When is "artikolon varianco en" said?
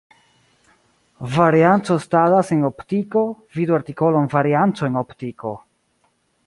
3.81-5.01